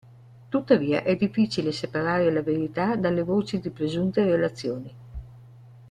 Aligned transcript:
Tuttavia 0.49 1.03
è 1.03 1.15
difficile 1.15 1.71
separare 1.71 2.31
la 2.31 2.41
verità 2.41 2.95
dalle 2.95 3.21
voci 3.21 3.59
di 3.59 3.69
presunte 3.69 4.23
relazioni. 4.23 4.95